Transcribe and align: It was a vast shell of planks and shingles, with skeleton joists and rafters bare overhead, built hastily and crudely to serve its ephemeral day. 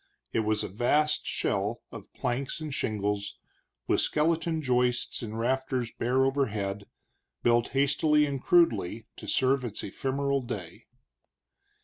It 0.33 0.39
was 0.39 0.63
a 0.63 0.67
vast 0.67 1.27
shell 1.27 1.83
of 1.91 2.11
planks 2.11 2.59
and 2.59 2.73
shingles, 2.73 3.37
with 3.85 4.01
skeleton 4.01 4.63
joists 4.63 5.21
and 5.21 5.37
rafters 5.37 5.91
bare 5.91 6.25
overhead, 6.25 6.87
built 7.43 7.67
hastily 7.77 8.25
and 8.25 8.41
crudely 8.41 9.05
to 9.17 9.27
serve 9.27 9.63
its 9.63 9.83
ephemeral 9.83 10.41
day. 10.41 10.87